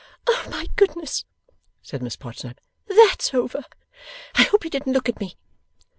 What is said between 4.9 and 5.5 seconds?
look at me.